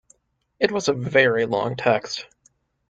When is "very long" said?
0.93-1.75